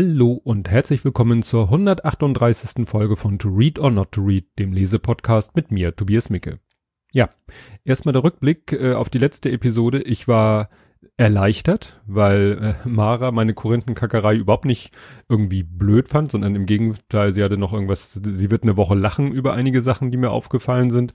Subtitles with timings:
[0.00, 2.88] Hallo und herzlich willkommen zur 138.
[2.88, 6.60] Folge von To Read or Not to Read, dem Lesepodcast mit mir, Tobias Micke.
[7.10, 7.30] Ja,
[7.84, 10.00] erstmal der Rückblick äh, auf die letzte Episode.
[10.00, 10.68] Ich war
[11.16, 14.96] erleichtert, weil äh, Mara meine Korinthenkackerei überhaupt nicht
[15.28, 19.32] irgendwie blöd fand, sondern im Gegenteil, sie hatte noch irgendwas, sie wird eine Woche lachen
[19.32, 21.12] über einige Sachen, die mir aufgefallen sind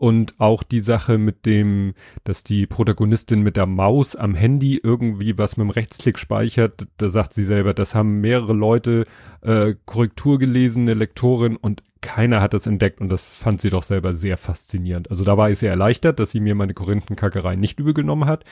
[0.00, 1.92] und auch die Sache mit dem,
[2.24, 7.10] dass die Protagonistin mit der Maus am Handy irgendwie was mit dem Rechtsklick speichert, da
[7.10, 9.04] sagt sie selber, das haben mehrere Leute
[9.42, 13.82] äh, Korrektur gelesen, eine Lektorin und keiner hat das entdeckt und das fand sie doch
[13.82, 15.10] selber sehr faszinierend.
[15.10, 18.44] Also da war ich sehr erleichtert, dass sie mir meine Korinthenkackerei nicht übel genommen hat.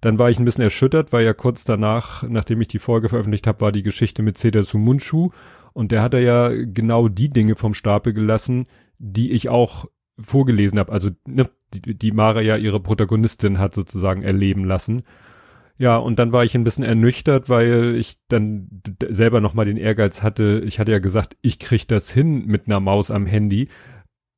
[0.00, 3.48] Dann war ich ein bisschen erschüttert, weil ja kurz danach, nachdem ich die Folge veröffentlicht
[3.48, 5.30] habe, war die Geschichte mit Cedar Sumunchu
[5.72, 8.66] und der hat ja genau die Dinge vom Stapel gelassen,
[8.98, 9.86] die ich auch
[10.18, 15.02] vorgelesen habe, also ne, die, die Mara ja ihre Protagonistin hat sozusagen erleben lassen.
[15.76, 20.22] Ja, und dann war ich ein bisschen ernüchtert, weil ich dann selber nochmal den Ehrgeiz
[20.22, 20.62] hatte.
[20.64, 23.68] Ich hatte ja gesagt, ich krieg das hin mit einer Maus am Handy.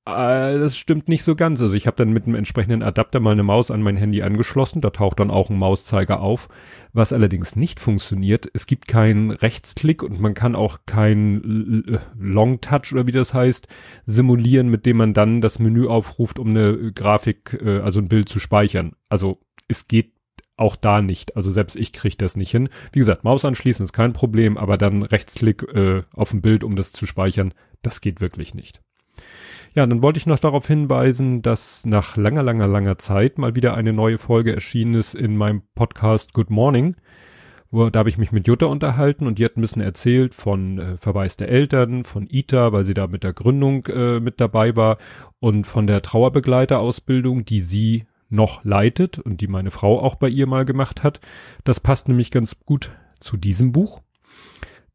[0.06, 1.60] Äh, das stimmt nicht so ganz.
[1.60, 4.80] Also ich habe dann mit einem entsprechenden Adapter mal eine Maus an mein Handy angeschlossen.
[4.80, 6.48] Da taucht dann auch ein Mauszeiger auf.
[6.92, 12.92] Was allerdings nicht funktioniert, es gibt keinen Rechtsklick und man kann auch kein Long Touch
[12.92, 13.66] oder wie das heißt
[14.06, 18.28] simulieren, mit dem man dann das Menü aufruft, um eine Grafik, äh, also ein Bild
[18.28, 18.92] zu speichern.
[19.08, 20.12] Also es geht
[20.56, 21.36] auch da nicht.
[21.36, 22.68] Also selbst ich kriege das nicht hin.
[22.92, 26.76] Wie gesagt, Maus anschließen ist kein Problem, aber dann Rechtsklick äh, auf ein Bild, um
[26.76, 28.80] das zu speichern, das geht wirklich nicht.
[29.76, 33.74] Ja, dann wollte ich noch darauf hinweisen, dass nach langer, langer, langer Zeit mal wieder
[33.74, 36.96] eine neue Folge erschienen ist in meinem Podcast Good Morning.
[37.70, 40.78] Wo, da habe ich mich mit Jutta unterhalten und die hat ein bisschen erzählt von
[40.78, 44.76] äh, Verweis der Eltern, von ITA, weil sie da mit der Gründung äh, mit dabei
[44.76, 44.96] war
[45.40, 50.46] und von der Trauerbegleiterausbildung, die sie noch leitet und die meine Frau auch bei ihr
[50.46, 51.20] mal gemacht hat.
[51.64, 54.00] Das passt nämlich ganz gut zu diesem Buch.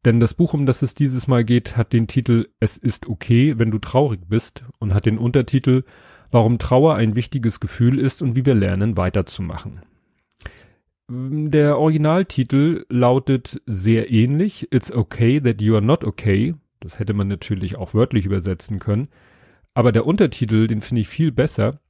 [0.04, 3.58] Denn das Buch, um das es dieses Mal geht, hat den Titel Es ist okay,
[3.58, 5.84] wenn du traurig bist und hat den Untertitel
[6.32, 9.82] Warum Trauer ein wichtiges Gefühl ist und wie wir lernen weiterzumachen.
[11.10, 16.54] Der Originaltitel lautet sehr ähnlich It's okay that you are not okay.
[16.80, 19.08] Das hätte man natürlich auch wörtlich übersetzen können.
[19.74, 21.80] Aber der Untertitel, den finde ich viel besser.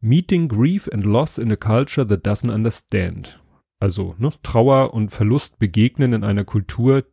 [0.00, 3.40] Meeting Grief and Loss in a Culture that doesn't understand.
[3.78, 7.04] Also ne, Trauer und Verlust begegnen in einer Kultur,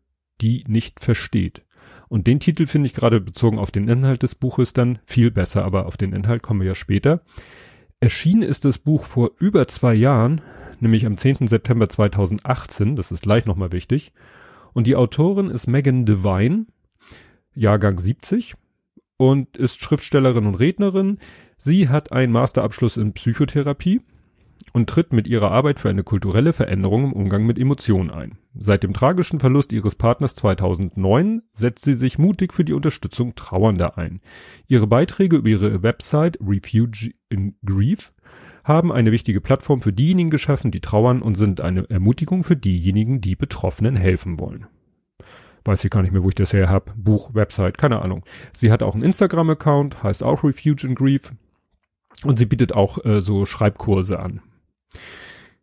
[0.41, 1.63] die nicht versteht.
[2.07, 5.63] Und den Titel finde ich gerade bezogen auf den Inhalt des Buches dann viel besser,
[5.63, 7.21] aber auf den Inhalt kommen wir ja später.
[7.99, 10.41] Erschienen ist das Buch vor über zwei Jahren,
[10.79, 11.47] nämlich am 10.
[11.47, 14.13] September 2018, das ist gleich nochmal wichtig.
[14.73, 16.65] Und die Autorin ist Megan Devine,
[17.53, 18.55] Jahrgang 70
[19.17, 21.19] und ist Schriftstellerin und Rednerin.
[21.57, 24.01] Sie hat einen Masterabschluss in Psychotherapie
[24.73, 28.37] und tritt mit ihrer Arbeit für eine kulturelle Veränderung im Umgang mit Emotionen ein.
[28.53, 33.97] Seit dem tragischen Verlust ihres Partners 2009 setzt sie sich mutig für die Unterstützung Trauernder
[33.97, 34.21] ein.
[34.67, 38.11] Ihre Beiträge über ihre Website Refuge in Grief
[38.63, 43.21] haben eine wichtige Plattform für diejenigen geschaffen, die trauern und sind eine Ermutigung für diejenigen,
[43.21, 44.67] die Betroffenen helfen wollen.
[45.65, 46.93] Weiß ich gar nicht mehr, wo ich das her habe.
[46.95, 48.23] Buch, Website, keine Ahnung.
[48.53, 51.33] Sie hat auch einen Instagram-Account, heißt auch Refuge in Grief.
[52.23, 54.41] Und sie bietet auch äh, so Schreibkurse an.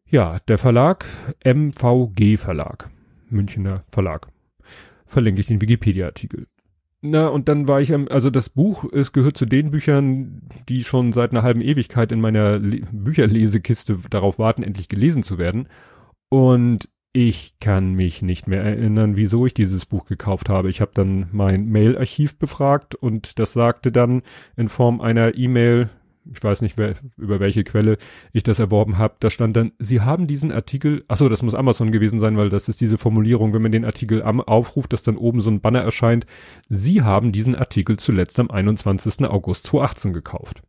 [0.08, 1.04] Ja, der Verlag
[1.44, 2.90] MVG Verlag,
[3.28, 4.28] Münchner Verlag.
[5.06, 6.46] Verlinke ich den Wikipedia-Artikel.
[7.02, 11.12] Na, und dann war ich, also das Buch, es gehört zu den Büchern, die schon
[11.12, 15.68] seit einer halben Ewigkeit in meiner Le Bücherlesekiste darauf warten, endlich gelesen zu werden.
[16.28, 20.68] Und ich kann mich nicht mehr erinnern, wieso ich dieses Buch gekauft habe.
[20.68, 24.22] Ich habe dann mein Mail-Archiv befragt und das sagte dann
[24.56, 25.90] in Form einer E-Mail,
[26.34, 27.98] ich weiß nicht, wer, über welche Quelle
[28.32, 31.92] ich das erworben habe, da stand dann, Sie haben diesen Artikel, achso, das muss Amazon
[31.92, 35.16] gewesen sein, weil das ist diese Formulierung, wenn man den Artikel am, aufruft, dass dann
[35.16, 36.26] oben so ein Banner erscheint,
[36.68, 39.24] Sie haben diesen Artikel zuletzt am 21.
[39.26, 40.62] August 2018 gekauft.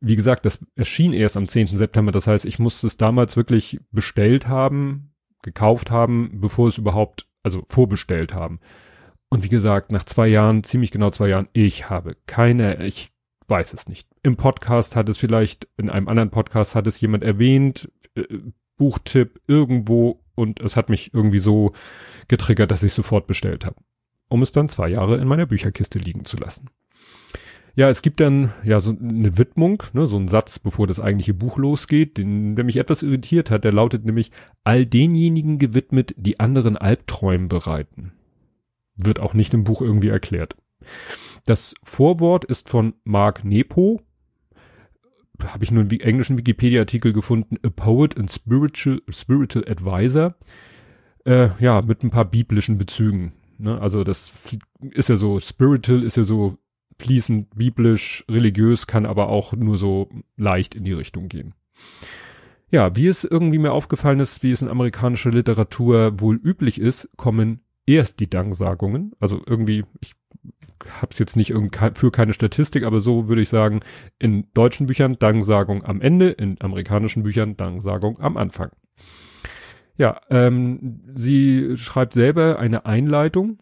[0.00, 1.68] Wie gesagt, das erschien erst am 10.
[1.68, 7.26] September, das heißt, ich musste es damals wirklich bestellt haben, gekauft haben, bevor es überhaupt,
[7.42, 8.60] also vorbestellt haben.
[9.30, 13.13] Und wie gesagt, nach zwei Jahren, ziemlich genau zwei Jahren, ich habe keine, ich
[13.48, 14.08] weiß es nicht.
[14.22, 18.24] Im Podcast hat es vielleicht, in einem anderen Podcast hat es jemand erwähnt, äh,
[18.76, 21.72] Buchtipp irgendwo und es hat mich irgendwie so
[22.28, 23.76] getriggert, dass ich sofort bestellt habe,
[24.28, 26.70] um es dann zwei Jahre in meiner Bücherkiste liegen zu lassen.
[27.76, 31.34] Ja, es gibt dann ja so eine Widmung, ne, so ein Satz, bevor das eigentliche
[31.34, 33.64] Buch losgeht, den, der mich etwas irritiert hat.
[33.64, 34.30] Der lautet nämlich
[34.62, 38.12] all denjenigen gewidmet, die anderen Albträumen bereiten.
[38.94, 40.56] Wird auch nicht im Buch irgendwie erklärt.
[41.46, 44.00] Das Vorwort ist von Mark Nepo.
[45.42, 47.58] Habe ich nur einen englischen Wikipedia-Artikel gefunden.
[47.62, 50.36] A Poet and Spiritual, Spiritual Advisor.
[51.24, 53.32] äh, ja, mit ein paar biblischen Bezügen.
[53.58, 53.80] Ne?
[53.80, 54.32] Also das
[54.90, 56.58] ist ja so spiritual, ist ja so
[56.98, 61.54] fließend biblisch, religiös, kann aber auch nur so leicht in die Richtung gehen.
[62.70, 67.08] Ja, wie es irgendwie mir aufgefallen ist, wie es in amerikanischer Literatur wohl üblich ist,
[67.16, 69.12] kommen erst die Danksagungen.
[69.18, 70.14] Also irgendwie, ich
[71.00, 71.54] habe es jetzt nicht
[71.94, 73.80] für keine Statistik, aber so würde ich sagen,
[74.18, 78.70] in deutschen Büchern Danksagung am Ende, in amerikanischen Büchern Danksagung am Anfang.
[79.96, 83.58] Ja, ähm, sie schreibt selber eine Einleitung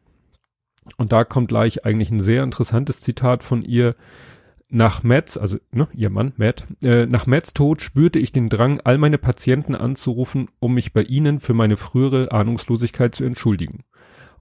[0.97, 3.95] und da kommt gleich eigentlich ein sehr interessantes Zitat von ihr.
[4.75, 8.81] Nach Mats, also ne, ihr Mann Matt, äh, nach Mats Tod spürte ich den Drang,
[8.83, 13.85] all meine Patienten anzurufen, um mich bei ihnen für meine frühere Ahnungslosigkeit zu entschuldigen.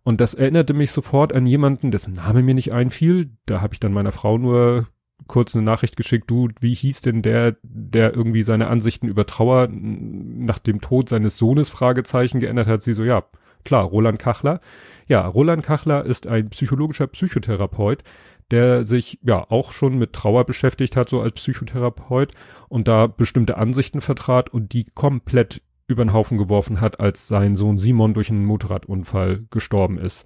[0.03, 3.31] Und das erinnerte mich sofort an jemanden, dessen Name mir nicht einfiel.
[3.45, 4.88] Da habe ich dann meiner Frau nur
[5.27, 9.68] kurz eine Nachricht geschickt, du, wie hieß denn der, der irgendwie seine Ansichten über Trauer
[9.71, 12.81] nach dem Tod seines Sohnes Fragezeichen geändert hat?
[12.81, 13.24] Sie so, ja,
[13.63, 14.59] klar, Roland Kachler.
[15.07, 18.03] Ja, Roland Kachler ist ein psychologischer Psychotherapeut,
[18.50, 22.31] der sich ja auch schon mit Trauer beschäftigt hat, so als Psychotherapeut
[22.68, 27.55] und da bestimmte Ansichten vertrat und die komplett über den Haufen geworfen hat, als sein
[27.55, 30.25] Sohn Simon durch einen Motorradunfall gestorben ist.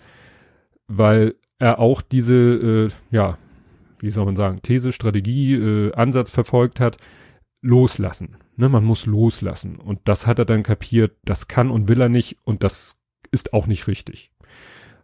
[0.87, 3.37] Weil er auch diese, äh, ja,
[3.99, 6.97] wie soll man sagen, These, Strategie, äh, Ansatz verfolgt hat,
[7.61, 8.37] loslassen.
[8.57, 9.77] Ne, man muss loslassen.
[9.77, 12.97] Und das hat er dann kapiert, das kann und will er nicht und das
[13.31, 14.31] ist auch nicht richtig.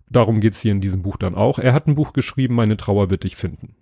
[0.09, 1.57] Darum geht's hier in diesem Buch dann auch.
[1.57, 3.75] Er hat ein Buch geschrieben, Meine Trauer wird dich finden.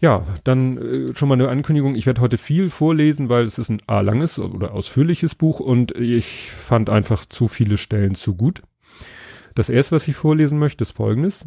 [0.00, 1.94] Ja, dann äh, schon mal eine Ankündigung.
[1.94, 5.92] Ich werde heute viel vorlesen, weil es ist ein A langes oder ausführliches Buch und
[5.92, 8.62] ich fand einfach zu viele Stellen zu gut.
[9.54, 11.46] Das erste, was ich vorlesen möchte, ist folgendes.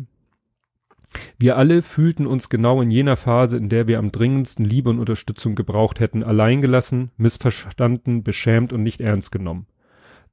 [1.37, 4.99] Wir alle fühlten uns genau in jener Phase, in der wir am dringendsten Liebe und
[4.99, 9.67] Unterstützung gebraucht hätten, alleingelassen, missverstanden, beschämt und nicht ernst genommen.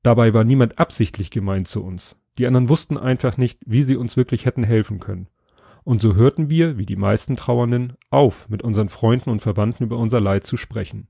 [0.03, 2.17] Dabei war niemand absichtlich gemeint zu uns.
[2.39, 5.29] Die anderen wussten einfach nicht, wie sie uns wirklich hätten helfen können.
[5.87, 9.99] Und so hörten wir, wie die meisten Trauernden, auf, mit unseren Freunden und Verwandten über
[9.99, 11.07] unser Leid zu sprechen.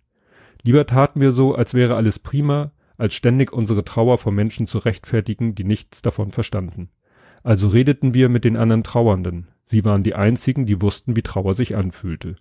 [0.64, 4.76] Lieber taten wir so, als wäre alles prima, als ständig unsere Trauer vor Menschen zu
[4.76, 6.90] rechtfertigen, die nichts davon verstanden.
[7.42, 9.48] Also redeten wir mit den anderen Trauernden.
[9.64, 12.36] Sie waren die einzigen, die wussten, wie Trauer sich anfühlte.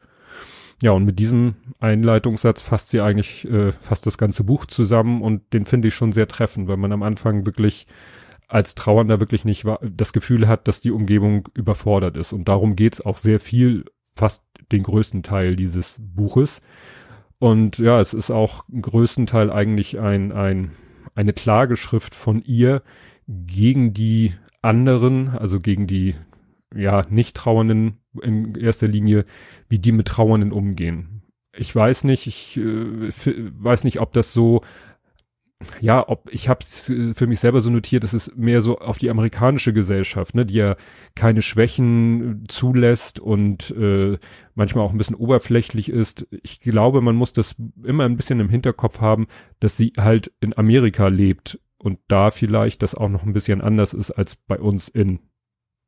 [0.82, 5.54] Ja, und mit diesem Einleitungssatz fasst sie eigentlich äh, fast das ganze Buch zusammen und
[5.54, 7.88] den finde ich schon sehr treffend, weil man am Anfang wirklich
[8.48, 12.34] als Trauernder wirklich nicht das Gefühl hat, dass die Umgebung überfordert ist.
[12.34, 16.62] Und darum geht's auch sehr viel, fast den größten Teil dieses Buches.
[17.40, 20.72] Und ja, es ist auch im größten Teil eigentlich ein, ein,
[21.16, 22.82] eine Klageschrift von ihr
[23.28, 26.16] gegen die anderen, also gegen die
[26.74, 29.26] ja nicht Trauernden in erster Linie,
[29.70, 31.22] wie die mit Trauernden umgehen.
[31.58, 33.12] Ich weiß nicht, ich äh,
[33.60, 34.62] weiß nicht, ob das so
[35.82, 39.10] ja, ob ich habe für mich selber so notiert, das ist mehr so auf die
[39.10, 40.76] amerikanische Gesellschaft, ne, die ja
[41.16, 44.18] keine Schwächen zulässt und äh,
[44.54, 46.28] manchmal auch ein bisschen oberflächlich ist.
[46.44, 49.28] Ich glaube, man muss das immer ein bisschen im Hinterkopf haben,
[49.60, 53.94] dass sie halt in Amerika lebt und da vielleicht das auch noch ein bisschen anders
[53.94, 55.20] ist als bei uns in,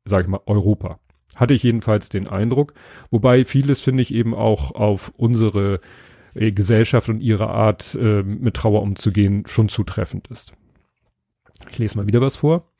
[0.04, 1.00] sag ich mal, Europa.
[1.34, 2.74] Hatte ich jedenfalls den Eindruck,
[3.10, 5.78] wobei vieles finde ich eben auch auf unsere äh,
[6.34, 10.52] Gesellschaft und ihre Art, äh, mit Trauer umzugehen, schon zutreffend ist.
[11.70, 12.70] Ich lese mal wieder was vor.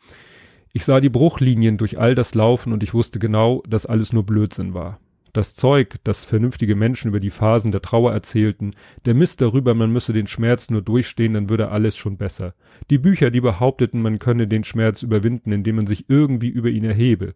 [0.73, 4.25] Ich sah die Bruchlinien durch all das Laufen und ich wusste genau, dass alles nur
[4.25, 5.01] Blödsinn war.
[5.33, 8.73] Das Zeug, das vernünftige Menschen über die Phasen der Trauer erzählten,
[9.05, 12.55] der Mist darüber, man müsse den Schmerz nur durchstehen, dann würde alles schon besser.
[12.91, 16.85] Die Bücher, die behaupteten, man könne den Schmerz überwinden, indem man sich irgendwie über ihn
[16.85, 17.35] erhebe.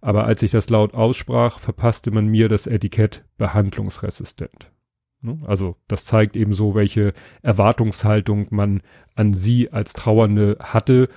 [0.00, 4.70] Aber als ich das laut aussprach, verpasste man mir das Etikett behandlungsresistent.
[5.26, 5.40] Ne?
[5.46, 8.80] Also das zeigt eben so, welche Erwartungshaltung man
[9.14, 11.08] an sie als Trauernde hatte.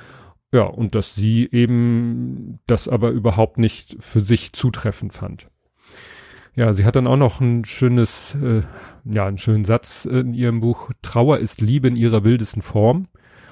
[0.52, 5.48] Ja, und dass sie eben das aber überhaupt nicht für sich zutreffend fand.
[6.56, 8.64] Ja, sie hat dann auch noch ein schönes, äh,
[9.06, 10.90] ja, einen schönen Satz in ihrem Buch.
[11.04, 13.08] Trauer ist Liebe in ihrer wildesten Form.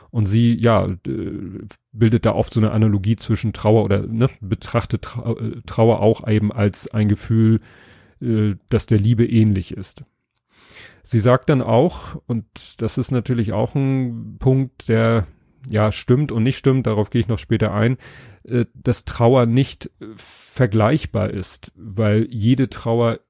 [0.09, 0.87] Und sie, ja,
[1.91, 5.07] bildet da oft so eine Analogie zwischen Trauer oder ne, betrachtet
[5.65, 7.59] Trauer auch eben als ein Gefühl,
[8.21, 10.03] äh, das der Liebe ähnlich ist.
[11.09, 15.25] Sie sagt dann auch, und das ist natürlich auch ein Punkt, der
[15.69, 17.95] ja stimmt und nicht stimmt, darauf gehe ich noch später ein,
[18.43, 23.21] äh, dass Trauer nicht äh, vergleichbar ist, weil jede Trauer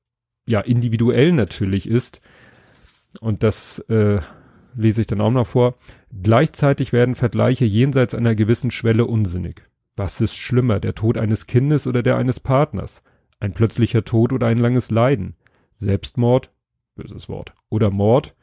[0.48, 2.20] ja individuell natürlich ist.
[3.22, 4.22] Und das äh,
[4.76, 5.76] lese ich dann auch noch vor.
[6.12, 9.62] Gleichzeitig werden Vergleiche jenseits einer gewissen Schwelle unsinnig.
[9.96, 13.04] Was ist schlimmer, der Tod eines Kindes oder der eines Partners?
[13.40, 15.36] Ein plötzlicher Tod oder ein langes Leiden?
[15.76, 16.50] Selbstmord
[16.98, 18.36] böses Wort, oder Mord,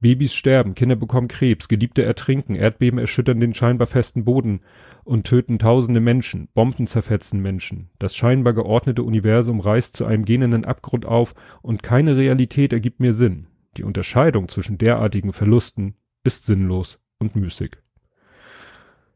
[0.00, 4.60] Babys sterben, Kinder bekommen Krebs, Geliebte ertrinken, Erdbeben erschüttern den scheinbar festen Boden
[5.04, 7.90] und töten tausende Menschen, Bomben zerfetzen Menschen.
[7.98, 13.12] Das scheinbar geordnete Universum reißt zu einem gähnenden Abgrund auf und keine Realität ergibt mir
[13.12, 13.46] Sinn.
[13.76, 17.76] Die Unterscheidung zwischen derartigen Verlusten ist sinnlos und müßig.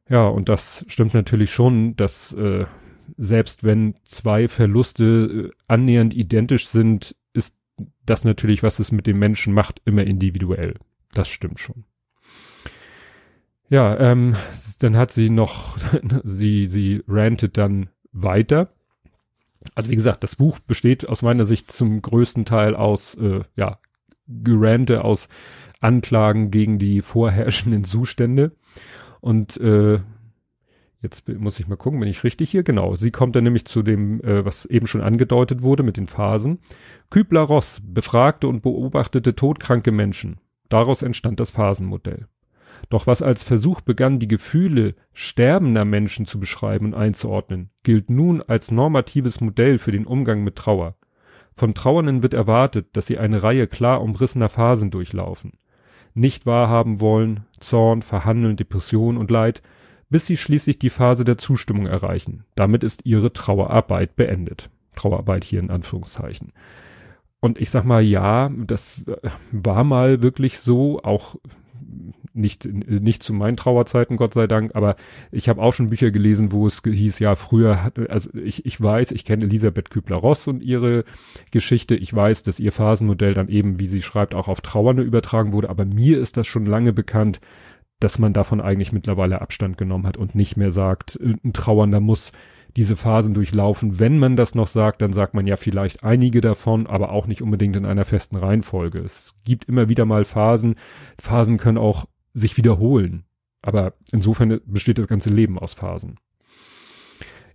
[0.08, 2.64] Ja, und das stimmt natürlich schon, dass äh,
[3.16, 7.14] selbst wenn zwei Verluste äh, annähernd identisch sind,
[8.04, 10.74] das natürlich, was es mit dem Menschen macht, immer individuell.
[11.12, 11.84] Das stimmt schon.
[13.70, 14.34] Ja, ähm,
[14.80, 15.76] dann hat sie noch,
[16.24, 18.72] sie, sie rantet dann weiter.
[19.74, 23.78] Also wie gesagt, das Buch besteht aus meiner Sicht zum größten Teil aus, äh, ja,
[24.26, 25.28] Gerante aus
[25.80, 28.52] Anklagen gegen die vorherrschenden Zustände.
[29.20, 30.00] Und äh,
[31.00, 32.64] Jetzt muss ich mal gucken, bin ich richtig hier?
[32.64, 32.96] Genau.
[32.96, 36.58] Sie kommt dann nämlich zu dem, äh, was eben schon angedeutet wurde mit den Phasen.
[37.10, 40.40] Kübler-Ross befragte und beobachtete todkranke Menschen.
[40.68, 42.26] Daraus entstand das Phasenmodell.
[42.90, 48.42] Doch was als Versuch begann, die Gefühle sterbender Menschen zu beschreiben und einzuordnen, gilt nun
[48.42, 50.96] als normatives Modell für den Umgang mit Trauer.
[51.54, 55.58] Von Trauernden wird erwartet, dass sie eine Reihe klar umrissener Phasen durchlaufen.
[56.14, 59.62] Nicht wahrhaben wollen, Zorn, Verhandeln, Depression und Leid,
[60.10, 62.44] bis sie schließlich die Phase der Zustimmung erreichen.
[62.54, 64.70] Damit ist ihre Trauerarbeit beendet.
[64.96, 66.52] Trauerarbeit hier in Anführungszeichen.
[67.40, 71.36] Und ich sag mal, ja, das äh, war mal wirklich so, auch
[72.34, 74.96] nicht, nicht zu meinen Trauerzeiten, Gott sei Dank, aber
[75.32, 78.80] ich habe auch schon Bücher gelesen, wo es hieß, ja, früher hat, also ich, ich
[78.80, 81.04] weiß, ich kenne Elisabeth Kübler-Ross und ihre
[81.50, 85.52] Geschichte, ich weiß, dass ihr Phasenmodell dann eben, wie sie schreibt, auch auf Trauernde übertragen
[85.52, 87.40] wurde, aber mir ist das schon lange bekannt,
[88.00, 92.32] dass man davon eigentlich mittlerweile Abstand genommen hat und nicht mehr sagt, ein Trauernder muss
[92.76, 93.98] diese Phasen durchlaufen.
[93.98, 97.42] Wenn man das noch sagt, dann sagt man ja vielleicht einige davon, aber auch nicht
[97.42, 99.00] unbedingt in einer festen Reihenfolge.
[99.00, 100.76] Es gibt immer wieder mal Phasen.
[101.20, 103.24] Phasen können auch sich wiederholen.
[103.62, 106.18] Aber insofern besteht das ganze Leben aus Phasen.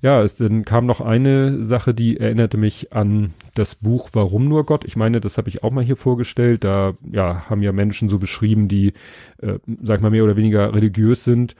[0.03, 4.65] Ja, es dann kam noch eine Sache, die erinnerte mich an das Buch Warum nur
[4.65, 4.83] Gott.
[4.83, 6.65] Ich meine, das habe ich auch mal hier vorgestellt.
[6.65, 8.91] Da ja haben ja Menschen so beschrieben, die,
[9.37, 11.55] äh, sag mal mehr oder weniger religiös sind.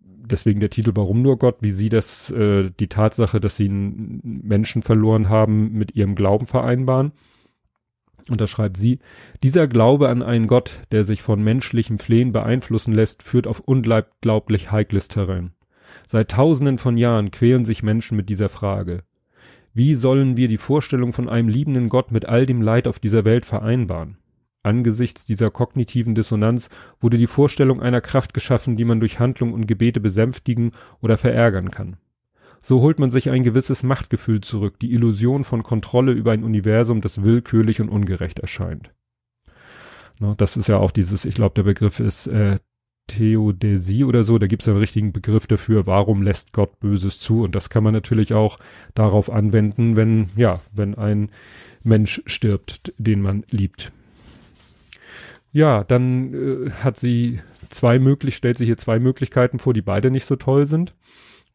[0.00, 4.40] Deswegen der Titel Warum nur Gott, wie sie das, äh, die Tatsache, dass sie einen
[4.42, 7.12] Menschen verloren haben, mit ihrem Glauben vereinbaren.
[8.28, 8.98] Und da schreibt sie,
[9.44, 14.72] dieser Glaube an einen Gott, der sich von menschlichem Flehen beeinflussen lässt, führt auf unglaublich
[14.72, 15.52] heikles Terrain.
[16.06, 19.02] Seit tausenden von Jahren quälen sich Menschen mit dieser Frage.
[19.72, 23.24] Wie sollen wir die Vorstellung von einem liebenden Gott mit all dem Leid auf dieser
[23.24, 24.18] Welt vereinbaren?
[24.62, 26.70] Angesichts dieser kognitiven Dissonanz
[27.00, 31.70] wurde die Vorstellung einer Kraft geschaffen, die man durch Handlung und Gebete besänftigen oder verärgern
[31.70, 31.96] kann.
[32.62, 37.02] So holt man sich ein gewisses Machtgefühl zurück, die Illusion von Kontrolle über ein Universum,
[37.02, 38.94] das willkürlich und ungerecht erscheint.
[40.38, 42.60] Das ist ja auch dieses, ich glaube, der Begriff ist äh,
[43.06, 47.42] Theodesie oder so, da gibt es einen richtigen Begriff dafür, warum lässt Gott Böses zu?
[47.42, 48.58] Und das kann man natürlich auch
[48.94, 51.30] darauf anwenden, wenn, ja, wenn ein
[51.82, 53.92] Mensch stirbt, den man liebt.
[55.52, 60.10] Ja, dann äh, hat sie zwei möglich, stellt sich hier zwei Möglichkeiten vor, die beide
[60.10, 60.94] nicht so toll sind.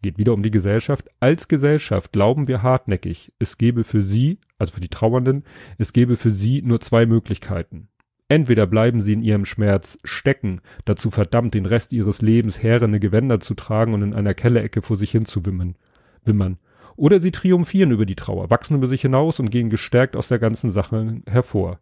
[0.01, 1.10] Geht wieder um die Gesellschaft.
[1.20, 5.44] Als Gesellschaft glauben wir hartnäckig, es gebe für sie, also für die Trauernden,
[5.77, 7.89] es gebe für sie nur zwei Möglichkeiten.
[8.30, 13.40] Entweder bleiben sie in ihrem Schmerz stecken, dazu verdammt, den Rest ihres Lebens härene Gewänder
[13.40, 15.76] zu tragen und in einer Kellerecke vor sich hin zu wimmern,
[16.24, 16.60] wimmern.
[16.96, 20.38] Oder sie triumphieren über die Trauer, wachsen über sich hinaus und gehen gestärkt aus der
[20.38, 21.80] ganzen Sache hervor.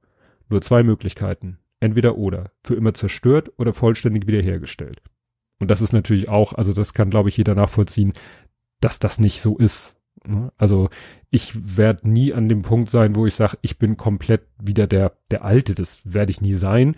[0.47, 1.57] Nur zwei Möglichkeiten.
[1.81, 2.51] Entweder oder.
[2.63, 5.01] Für immer zerstört oder vollständig wiederhergestellt.
[5.59, 8.13] Und das ist natürlich auch, also das kann, glaube ich, jeder nachvollziehen,
[8.79, 9.96] dass das nicht so ist.
[10.27, 10.51] Ne?
[10.57, 10.89] Also
[11.29, 15.13] ich werde nie an dem Punkt sein, wo ich sage, ich bin komplett wieder der,
[15.31, 15.75] der Alte.
[15.75, 16.95] Das werde ich nie sein.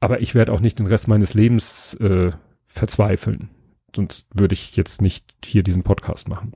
[0.00, 2.32] Aber ich werde auch nicht den Rest meines Lebens äh,
[2.66, 3.50] verzweifeln.
[3.94, 6.52] Sonst würde ich jetzt nicht hier diesen Podcast machen.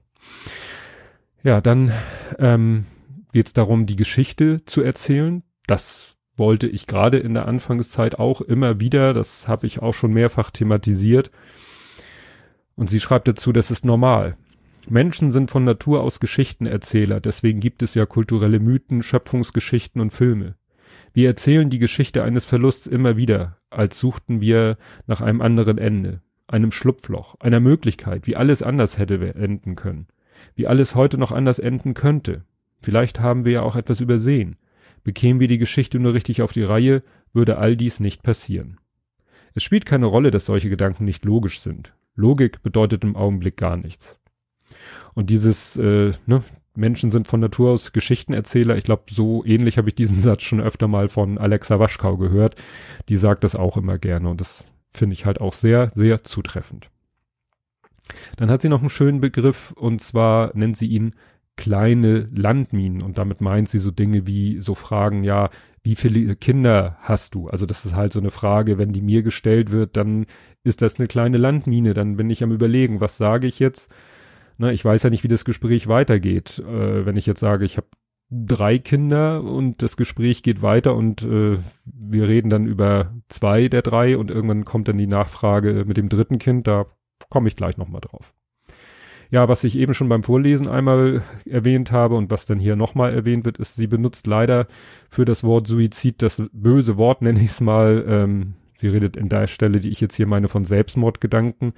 [1.43, 1.93] Ja, dann
[2.39, 2.85] ähm,
[3.33, 5.43] geht es darum, die Geschichte zu erzählen.
[5.67, 9.15] Das wollte ich gerade in der Anfangszeit auch immer wieder.
[9.15, 11.31] Das habe ich auch schon mehrfach thematisiert.
[12.75, 14.37] Und sie schreibt dazu, das ist normal.
[14.91, 20.55] Menschen sind von Natur aus Geschichtenerzähler, deswegen gibt es ja kulturelle Mythen, Schöpfungsgeschichten und Filme.
[21.13, 26.23] Wir erzählen die Geschichte eines Verlusts immer wieder, als suchten wir nach einem anderen Ende,
[26.47, 30.07] einem Schlupfloch, einer Möglichkeit, wie alles anders hätte enden können,
[30.55, 32.45] wie alles heute noch anders enden könnte.
[32.83, 34.57] Vielleicht haben wir ja auch etwas übersehen.
[35.05, 37.03] Bekämen wir die Geschichte nur richtig auf die Reihe,
[37.35, 38.79] würde all dies nicht passieren.
[39.55, 41.93] Es spielt keine Rolle, dass solche Gedanken nicht logisch sind.
[42.15, 44.19] Logik bedeutet im Augenblick gar nichts.
[45.15, 46.43] Und dieses, äh, ne,
[46.75, 48.77] Menschen sind von Natur aus Geschichtenerzähler.
[48.77, 52.57] Ich glaube, so ähnlich habe ich diesen Satz schon öfter mal von Alexa Waschkau gehört.
[53.09, 56.89] Die sagt das auch immer gerne und das finde ich halt auch sehr, sehr zutreffend.
[58.37, 61.15] Dann hat sie noch einen schönen Begriff und zwar nennt sie ihn
[61.57, 65.51] kleine Landminen und damit meint sie so Dinge wie so Fragen, ja,
[65.83, 67.49] wie viele Kinder hast du?
[67.49, 70.27] Also das ist halt so eine Frage, wenn die mir gestellt wird, dann
[70.63, 73.91] ist das eine kleine Landmine, dann bin ich am überlegen, was sage ich jetzt?
[74.59, 76.59] Na, ich weiß ja nicht, wie das Gespräch weitergeht.
[76.59, 77.87] Äh, wenn ich jetzt sage, ich habe
[78.31, 83.83] drei Kinder und das Gespräch geht weiter und äh, wir reden dann über zwei der
[83.83, 86.87] drei und irgendwann kommt dann die Nachfrage mit dem dritten Kind, da
[87.31, 88.35] komme ich gleich nochmal drauf.
[89.31, 93.15] Ja, was ich eben schon beim Vorlesen einmal erwähnt habe und was dann hier nochmal
[93.15, 94.67] erwähnt wird, ist, sie benutzt leider
[95.11, 98.05] für das Wort Suizid das böse Wort, nenne ich es mal.
[98.09, 101.75] Ähm, sie redet in der Stelle, die ich jetzt hier meine, von Selbstmordgedanken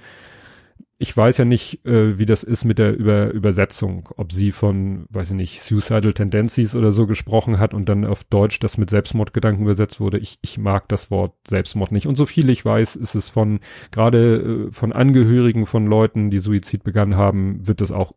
[1.01, 5.07] ich weiß ja nicht, äh, wie das ist mit der Über Übersetzung, ob sie von,
[5.09, 8.91] weiß ich nicht, Suicidal Tendencies oder so gesprochen hat und dann auf Deutsch das mit
[8.91, 10.19] Selbstmordgedanken übersetzt wurde.
[10.19, 12.05] Ich, ich mag das Wort Selbstmord nicht.
[12.05, 16.37] Und so viel ich weiß, ist es von, gerade äh, von Angehörigen von Leuten, die
[16.37, 18.13] Suizid begangen haben, wird das auch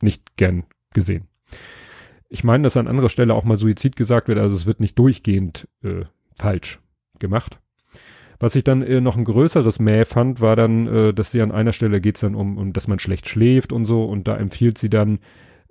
[0.00, 0.64] nicht gern
[0.94, 1.28] gesehen.
[2.30, 4.98] Ich meine, dass an anderer Stelle auch mal Suizid gesagt wird, also es wird nicht
[4.98, 6.80] durchgehend äh, falsch
[7.18, 7.60] gemacht.
[8.38, 11.52] Was ich dann äh, noch ein größeres Mäh fand, war dann, äh, dass sie an
[11.52, 14.78] einer Stelle geht's dann um, um, dass man schlecht schläft und so und da empfiehlt
[14.78, 15.18] sie dann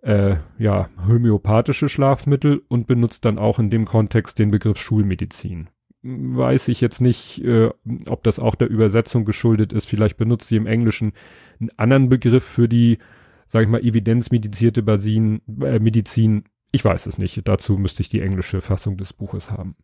[0.04, 5.70] äh, ja homöopathische Schlafmittel und benutzt dann auch in dem Kontext den Begriff Schulmedizin.
[6.06, 7.70] Weiß ich jetzt nicht, äh,
[8.08, 9.88] ob das auch der Übersetzung geschuldet ist.
[9.88, 11.14] Vielleicht benutzt sie im Englischen
[11.62, 12.98] einen anderen Begriff für die,
[13.48, 16.44] sag ich mal, evidenzmedizierte Basin, äh, Medizin.
[16.74, 17.48] Ich weiß es nicht.
[17.48, 19.78] Dazu müsste ich die englische Fassung des Buches haben.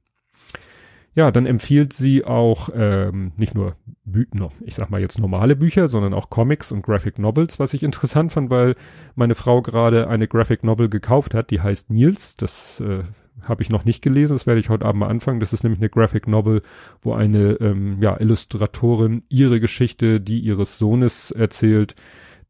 [1.19, 5.89] Ja, dann empfiehlt sie auch ähm, nicht nur Bücher, ich sag mal jetzt normale Bücher,
[5.89, 8.73] sondern auch Comics und Graphic Novels, was ich interessant fand, weil
[9.15, 12.37] meine Frau gerade eine Graphic Novel gekauft hat, die heißt Nils.
[12.37, 13.03] Das äh,
[13.43, 15.41] habe ich noch nicht gelesen, das werde ich heute Abend mal anfangen.
[15.41, 16.61] Das ist nämlich eine Graphic Novel,
[17.01, 21.95] wo eine ähm, ja, Illustratorin ihre Geschichte, die ihres Sohnes erzählt,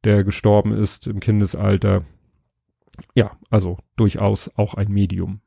[0.03, 2.03] der gestorben ist im Kindesalter.
[3.15, 5.41] Ja, also durchaus auch ein Medium.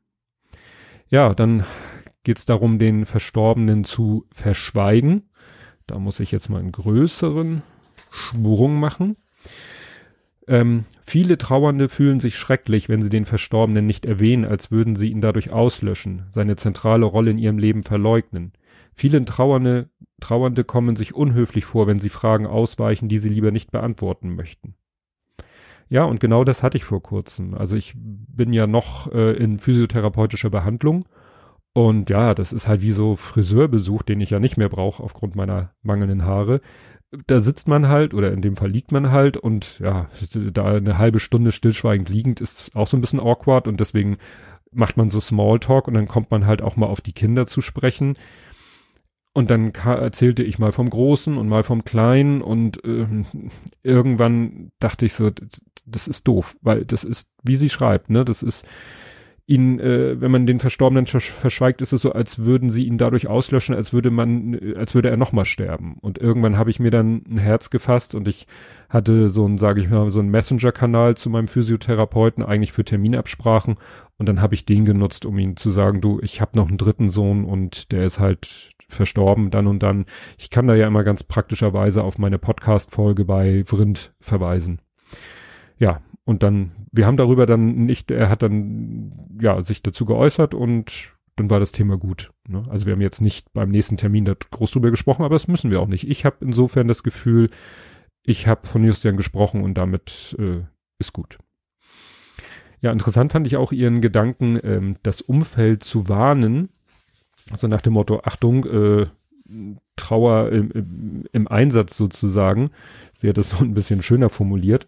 [1.07, 1.63] Ja, dann
[2.23, 5.29] geht es darum, den Verstorbenen zu verschweigen.
[5.87, 7.61] Da muss ich jetzt mal einen größeren
[8.09, 9.17] Schwung machen.
[10.47, 15.09] Ähm, viele Trauernde fühlen sich schrecklich, wenn sie den Verstorbenen nicht erwähnen, als würden sie
[15.09, 18.53] ihn dadurch auslöschen, seine zentrale Rolle in ihrem Leben verleugnen.
[18.93, 23.71] Viele Trauernde, Trauernde kommen sich unhöflich vor, wenn sie Fragen ausweichen, die sie lieber nicht
[23.71, 24.75] beantworten möchten.
[25.89, 27.53] Ja, und genau das hatte ich vor kurzem.
[27.53, 31.05] Also ich bin ja noch äh, in physiotherapeutischer Behandlung
[31.73, 35.35] und ja, das ist halt wie so Friseurbesuch, den ich ja nicht mehr brauche aufgrund
[35.35, 36.61] meiner mangelnden Haare.
[37.27, 40.07] Da sitzt man halt oder in dem Fall liegt man halt und ja,
[40.51, 44.17] da eine halbe Stunde stillschweigend liegend ist auch so ein bisschen awkward und deswegen
[44.71, 47.61] macht man so Smalltalk und dann kommt man halt auch mal auf die Kinder zu
[47.61, 48.15] sprechen.
[49.35, 53.07] Und dann erzählte ich mal vom Großen und mal vom Kleinen und äh,
[53.81, 55.31] irgendwann dachte ich so,
[55.87, 58.63] das ist doof, weil das ist, wie sie schreibt, ne, das ist,
[59.45, 63.27] ihn, äh, wenn man den Verstorbenen verschweigt, ist es so, als würden sie ihn dadurch
[63.27, 65.97] auslöschen, als würde man, äh, als würde er nochmal sterben.
[65.99, 68.47] Und irgendwann habe ich mir dann ein Herz gefasst und ich
[68.87, 73.75] hatte so ein, sage ich mal, so ein Messenger-Kanal zu meinem Physiotherapeuten, eigentlich für Terminabsprachen.
[74.17, 76.77] Und dann habe ich den genutzt, um ihm zu sagen, du, ich habe noch einen
[76.77, 80.05] dritten Sohn und der ist halt verstorben dann und dann.
[80.37, 84.79] Ich kann da ja immer ganz praktischerweise auf meine Podcast-Folge bei Vrind verweisen.
[85.79, 90.53] Ja, und dann, wir haben darüber dann nicht, er hat dann ja sich dazu geäußert
[90.53, 92.31] und dann war das Thema gut.
[92.47, 92.63] Ne?
[92.69, 95.71] Also wir haben jetzt nicht beim nächsten Termin da groß drüber gesprochen, aber das müssen
[95.71, 96.07] wir auch nicht.
[96.07, 97.49] Ich habe insofern das Gefühl,
[98.23, 100.61] ich habe von Justian gesprochen und damit äh,
[100.99, 101.37] ist gut.
[102.81, 106.69] Ja, interessant fand ich auch ihren Gedanken, ähm, das Umfeld zu warnen.
[107.51, 109.05] Also nach dem Motto, Achtung, äh,
[109.95, 112.69] Trauer im, im, im Einsatz sozusagen.
[113.13, 114.87] Sie hat das so ein bisschen schöner formuliert.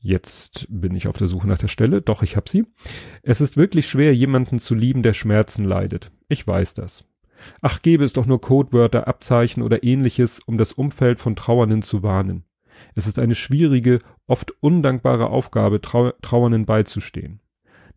[0.00, 2.02] Jetzt bin ich auf der Suche nach der Stelle.
[2.02, 2.64] Doch, ich hab sie.
[3.22, 6.12] Es ist wirklich schwer, jemanden zu lieben, der Schmerzen leidet.
[6.28, 7.04] Ich weiß das.
[7.60, 12.02] Ach, gäbe es doch nur Codewörter, Abzeichen oder ähnliches, um das Umfeld von Trauernden zu
[12.02, 12.44] warnen.
[12.94, 17.40] Es ist eine schwierige, oft undankbare Aufgabe, Trau Trauernden beizustehen.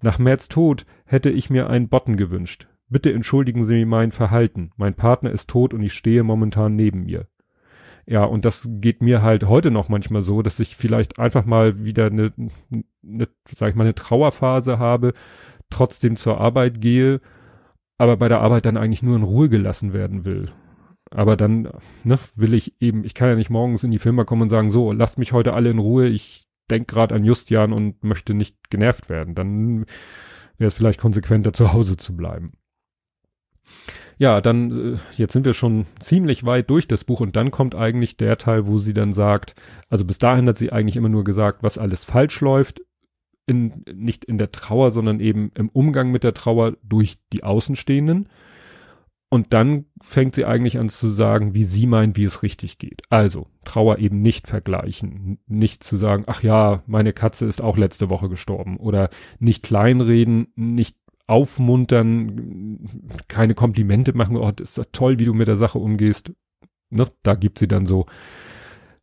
[0.01, 2.67] Nach Merz Tod hätte ich mir einen Botten gewünscht.
[2.87, 4.71] Bitte entschuldigen Sie mein Verhalten.
[4.77, 7.27] Mein Partner ist tot und ich stehe momentan neben mir.
[8.09, 11.83] Ja, und das geht mir halt heute noch manchmal so, dass ich vielleicht einfach mal
[11.85, 12.33] wieder eine,
[13.03, 15.13] eine sag ich mal, eine Trauerphase habe,
[15.69, 17.21] trotzdem zur Arbeit gehe,
[17.99, 20.47] aber bei der Arbeit dann eigentlich nur in Ruhe gelassen werden will.
[21.11, 21.69] Aber dann,
[22.03, 24.71] ne, will ich eben, ich kann ja nicht morgens in die Firma kommen und sagen,
[24.71, 28.71] so, lasst mich heute alle in Ruhe, ich denkt gerade an Justian und möchte nicht
[28.71, 29.35] genervt werden.
[29.35, 29.85] Dann
[30.57, 32.53] wäre es vielleicht konsequenter, zu Hause zu bleiben.
[34.17, 37.73] Ja, dann, äh, jetzt sind wir schon ziemlich weit durch das Buch und dann kommt
[37.73, 39.55] eigentlich der Teil, wo sie dann sagt,
[39.89, 42.81] also bis dahin hat sie eigentlich immer nur gesagt, was alles falsch läuft,
[43.45, 48.29] in, nicht in der Trauer, sondern eben im Umgang mit der Trauer durch die Außenstehenden.
[49.31, 53.03] Und dann fängt sie eigentlich an zu sagen, wie sie meint, wie es richtig geht.
[53.09, 58.09] Also Trauer eben nicht vergleichen, nicht zu sagen, ach ja, meine Katze ist auch letzte
[58.09, 60.97] Woche gestorben oder nicht kleinreden, nicht
[61.29, 62.79] aufmuntern,
[63.27, 66.33] keine Komplimente machen, oh, das ist doch toll, wie du mit der Sache umgehst.
[66.89, 67.07] Ne?
[67.23, 68.07] Da gibt sie dann so,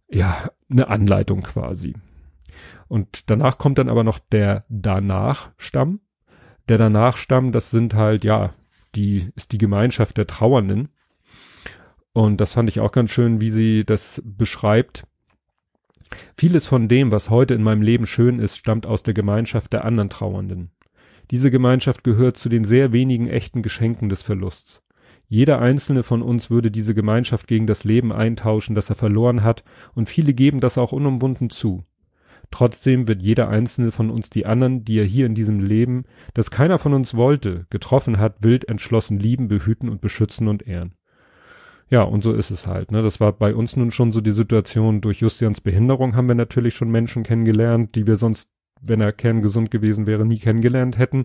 [0.08, 1.94] ja, eine Anleitung quasi.
[2.88, 6.00] Und danach kommt dann aber noch der Danach-Stamm.
[6.68, 8.54] Der Danach-Stamm, das sind halt, ja,
[8.96, 10.88] die, ist die Gemeinschaft der Trauernden.
[12.12, 15.06] Und das fand ich auch ganz schön, wie sie das beschreibt.
[16.36, 19.84] Vieles von dem, was heute in meinem Leben schön ist, stammt aus der Gemeinschaft der
[19.84, 20.70] anderen Trauernden.
[21.30, 24.82] Diese Gemeinschaft gehört zu den sehr wenigen echten Geschenken des Verlusts.
[25.28, 29.64] Jeder einzelne von uns würde diese Gemeinschaft gegen das Leben eintauschen, das er verloren hat,
[29.94, 31.84] und viele geben das auch unumwunden zu.
[32.52, 36.52] Trotzdem wird jeder einzelne von uns die anderen, die er hier in diesem Leben, das
[36.52, 40.94] keiner von uns wollte, getroffen hat, wild entschlossen lieben, behüten und beschützen und ehren.
[41.88, 42.90] Ja, und so ist es halt.
[42.90, 43.02] Ne?
[43.02, 45.00] Das war bei uns nun schon so die Situation.
[45.00, 48.48] Durch Justians Behinderung haben wir natürlich schon Menschen kennengelernt, die wir sonst,
[48.88, 51.24] wenn er kerngesund gewesen wäre, nie kennengelernt hätten.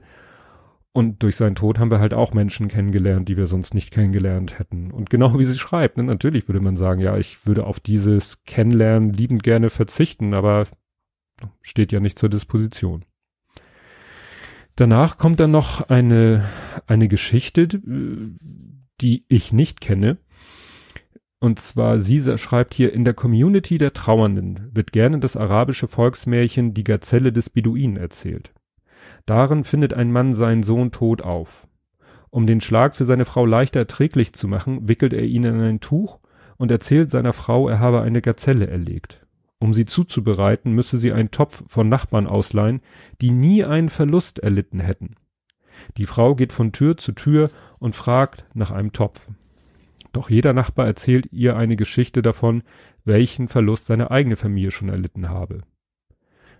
[0.94, 4.60] Und durch seinen Tod haben wir halt auch Menschen kennengelernt, die wir sonst nicht kennengelernt
[4.60, 4.92] hätten.
[4.92, 6.04] Und genau wie sie schreibt, ne?
[6.04, 10.68] natürlich würde man sagen, ja, ich würde auf dieses Kennenlernen liebend gerne verzichten, aber
[11.62, 13.06] steht ja nicht zur Disposition.
[14.76, 16.46] Danach kommt dann noch eine,
[16.88, 17.68] eine Geschichte,
[19.02, 20.18] die ich nicht kenne.
[21.42, 26.76] Und zwar, sie schreibt hier, in der Community der Trauernden wird gerne das arabische Volksmärchen
[26.76, 28.54] Die Gazelle des Beduinen erzählt.
[29.26, 31.68] Darin findet ein Mann seinen Sohn tot auf.
[32.30, 35.80] Um den Schlag für seine Frau leichter erträglich zu machen, wickelt er ihn in ein
[35.80, 36.20] Tuch
[36.58, 39.26] und erzählt seiner Frau, er habe eine Gazelle erlegt.
[39.58, 42.82] Um sie zuzubereiten, müsse sie einen Topf von Nachbarn ausleihen,
[43.20, 45.16] die nie einen Verlust erlitten hätten.
[45.98, 47.50] Die Frau geht von Tür zu Tür
[47.80, 49.28] und fragt nach einem Topf.
[50.12, 52.64] Doch jeder Nachbar erzählt ihr eine Geschichte davon,
[53.06, 55.62] welchen Verlust seine eigene Familie schon erlitten habe.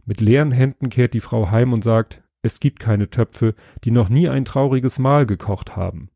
[0.06, 4.10] Mit leeren Händen kehrt die Frau heim und sagt, es gibt keine Töpfe, die noch
[4.10, 6.10] nie ein trauriges Mahl gekocht haben.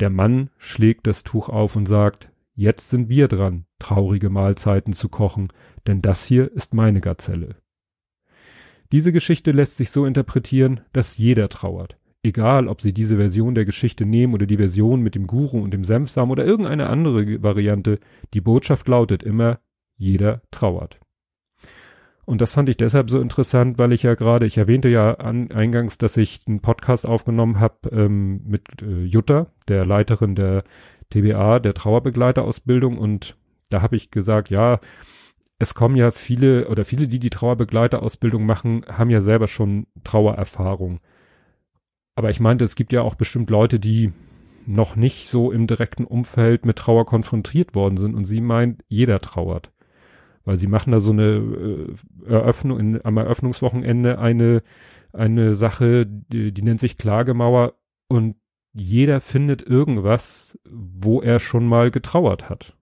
[0.00, 5.08] Der Mann schlägt das Tuch auf und sagt, Jetzt sind wir dran, traurige Mahlzeiten zu
[5.08, 5.48] kochen,
[5.88, 7.56] denn das hier ist meine Gazelle.
[8.92, 11.98] Diese Geschichte lässt sich so interpretieren, dass jeder trauert.
[12.24, 15.72] Egal, ob Sie diese Version der Geschichte nehmen oder die Version mit dem Guru und
[15.72, 17.98] dem Senfsamen oder irgendeine andere Variante,
[18.32, 19.60] die Botschaft lautet immer,
[19.98, 20.98] jeder trauert.
[22.24, 25.50] Und das fand ich deshalb so interessant, weil ich ja gerade, ich erwähnte ja an,
[25.50, 30.64] eingangs, dass ich einen Podcast aufgenommen habe ähm, mit äh, Jutta, der Leiterin der
[31.10, 33.36] TBA, der Trauerbegleiterausbildung und
[33.68, 34.80] da habe ich gesagt, ja,
[35.58, 41.00] es kommen ja viele oder viele, die die Trauerbegleiterausbildung machen, haben ja selber schon Trauererfahrung.
[42.14, 44.12] Aber ich meinte, es gibt ja auch bestimmt Leute, die
[44.66, 49.20] noch nicht so im direkten Umfeld mit Trauer konfrontiert worden sind und sie meint, jeder
[49.20, 49.72] trauert.
[50.44, 51.36] Weil sie machen da so eine
[52.26, 54.62] äh, Eröffnung, in, am Eröffnungswochenende eine,
[55.12, 57.74] eine Sache, die, die nennt sich Klagemauer
[58.08, 58.36] und
[58.72, 62.76] jeder findet irgendwas, wo er schon mal getrauert hat.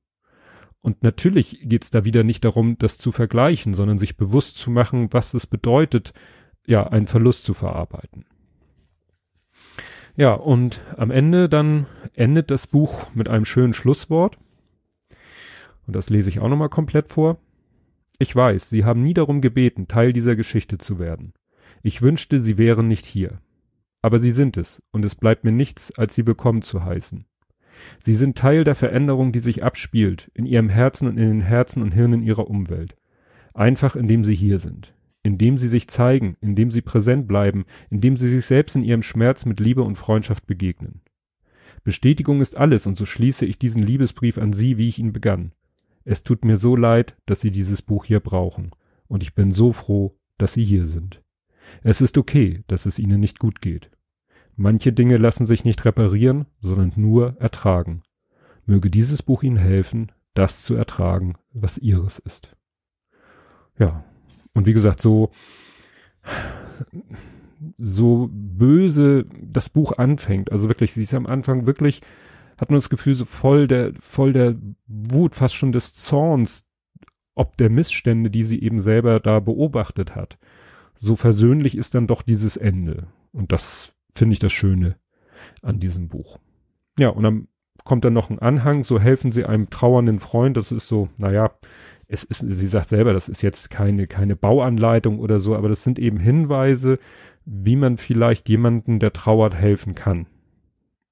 [0.81, 5.13] Und natürlich geht's da wieder nicht darum, das zu vergleichen, sondern sich bewusst zu machen,
[5.13, 6.13] was es bedeutet,
[6.67, 8.25] ja, einen Verlust zu verarbeiten.
[10.17, 14.39] Ja, und am Ende dann endet das Buch mit einem schönen Schlusswort.
[15.87, 17.39] Und das lese ich auch nochmal komplett vor.
[18.19, 21.33] Ich weiß, Sie haben nie darum gebeten, Teil dieser Geschichte zu werden.
[21.83, 23.41] Ich wünschte, Sie wären nicht hier.
[24.03, 27.25] Aber sie sind es, und es bleibt mir nichts, als sie willkommen zu heißen.
[28.01, 31.83] Sie sind Teil der Veränderung, die sich abspielt, in ihrem Herzen und in den Herzen
[31.83, 32.97] und Hirnen ihrer Umwelt.
[33.55, 34.93] Einfach indem sie hier sind.
[35.23, 39.45] Indem sie sich zeigen, indem sie präsent bleiben, indem sie sich selbst in ihrem Schmerz
[39.45, 41.01] mit Liebe und Freundschaft begegnen.
[41.85, 45.53] Bestätigung ist alles, und so schließe ich diesen Liebesbrief an Sie, wie ich ihn begann.
[46.05, 48.71] Es tut mir so leid, dass Sie dieses Buch hier brauchen,
[49.07, 51.23] und ich bin so froh, dass Sie hier sind.
[51.83, 53.91] Es ist okay, dass es ihnen nicht gut geht.
[54.57, 58.03] Manche Dinge lassen sich nicht reparieren, sondern nur ertragen.
[58.67, 62.57] Möge dieses Buch Ihnen helfen, das zu ertragen, was Ihres ist.
[63.79, 64.05] Ja,
[64.55, 65.31] und wie gesagt, so,
[67.79, 72.01] so böse das Buch anfängt, also wirklich, sie ist am Anfang wirklich,
[72.59, 76.65] hat man das Gefühl, so voll der, voll der Wut, fast schon des Zorns
[77.35, 80.39] ob der Missstände, die sie eben selber da beobachtet hat.
[80.97, 83.09] So versöhnlich ist dann doch dieses Ende.
[83.33, 84.97] Und das finde ich das Schöne
[85.63, 86.39] an diesem Buch.
[86.99, 87.49] Ja, und dann
[87.85, 90.57] kommt dann noch ein Anhang, so helfen sie einem trauernden Freund.
[90.57, 91.51] Das ist so, naja,
[92.13, 95.83] es ist, sie sagt selber, das ist jetzt keine, keine Bauanleitung oder so, aber das
[95.83, 96.99] sind eben Hinweise,
[97.47, 100.27] wie man vielleicht jemanden, der trauert, helfen kann.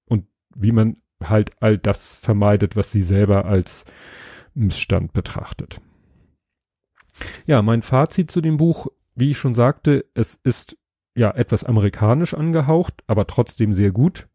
[0.04, 3.86] Und wie man halt all das vermeidet, was sie selber als
[4.52, 5.80] Missstand betrachtet.
[7.46, 10.76] Ja, mein Fazit zu dem Buch, wie ich schon sagte, es ist
[11.16, 14.28] ja etwas amerikanisch angehaucht, aber trotzdem sehr gut.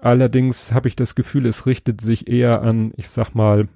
[0.00, 3.68] Allerdings habe ich das Gefühl, es richtet sich eher an, ich sag mal,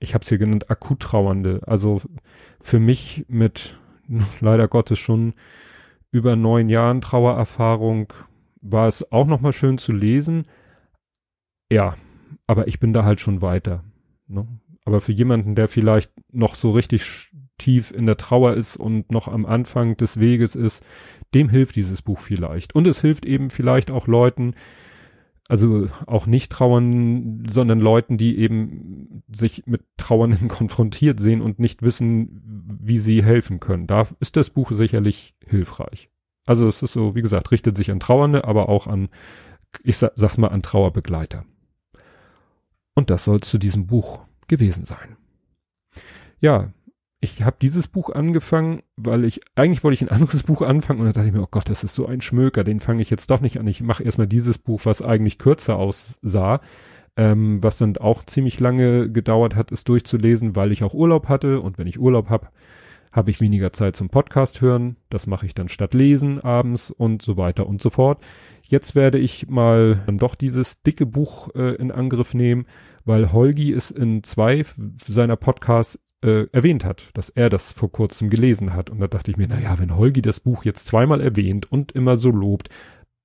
[0.00, 1.60] ich habe es hier genannt, akut Trauernde.
[1.66, 2.00] Also
[2.60, 3.78] für mich mit
[4.40, 5.34] leider Gottes schon
[6.10, 8.12] über neun Jahren Trauererfahrung
[8.60, 10.46] war es auch nochmal schön zu lesen.
[11.70, 11.96] Ja,
[12.46, 13.84] aber ich bin da halt schon weiter.
[14.26, 14.46] Ne?
[14.84, 19.28] Aber für jemanden, der vielleicht noch so richtig tief in der Trauer ist und noch
[19.28, 20.82] am Anfang des Weges ist,
[21.34, 22.74] dem hilft dieses Buch vielleicht.
[22.74, 24.54] Und es hilft eben vielleicht auch Leuten,
[25.50, 31.82] also auch nicht trauern, sondern Leuten, die eben sich mit Trauernden konfrontiert sehen und nicht
[31.82, 32.40] wissen,
[32.80, 33.88] wie sie helfen können.
[33.88, 36.08] Da ist das Buch sicherlich hilfreich.
[36.46, 39.08] Also es ist so, wie gesagt, richtet sich an Trauernde, aber auch an,
[39.82, 41.44] ich sag, sag's mal, an Trauerbegleiter.
[42.94, 45.16] Und das soll zu diesem Buch gewesen sein.
[46.40, 46.72] Ja,
[47.20, 51.06] ich habe dieses Buch angefangen, weil ich, eigentlich wollte ich ein anderes Buch anfangen und
[51.06, 53.30] dann dachte ich mir, oh Gott, das ist so ein Schmöker, den fange ich jetzt
[53.30, 53.66] doch nicht an.
[53.66, 56.60] Ich mache erstmal dieses Buch, was eigentlich kürzer aussah,
[57.16, 61.60] ähm, was dann auch ziemlich lange gedauert hat, es durchzulesen, weil ich auch Urlaub hatte
[61.60, 62.48] und wenn ich Urlaub habe,
[63.12, 64.96] habe ich weniger Zeit zum Podcast hören.
[65.10, 68.22] Das mache ich dann statt lesen abends und so weiter und so fort.
[68.62, 72.66] Jetzt werde ich mal dann doch dieses dicke Buch äh, in Angriff nehmen,
[73.04, 74.64] weil Holgi es in zwei
[75.08, 78.90] seiner Podcasts äh, erwähnt hat, dass er das vor kurzem gelesen hat.
[78.90, 81.92] Und da dachte ich mir, na ja, wenn Holgi das Buch jetzt zweimal erwähnt und
[81.92, 82.68] immer so lobt,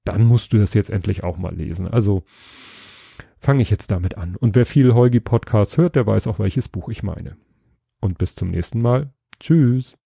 [0.03, 1.88] dann musst du das jetzt endlich auch mal lesen.
[1.88, 2.23] Also
[3.39, 4.36] fange ich jetzt damit an.
[4.36, 7.38] Und wer viel Holgi Podcasts hört, der weiß auch, welches Buch ich meine.
[8.01, 9.13] Und bis zum nächsten Mal.
[9.39, 9.97] Tschüss.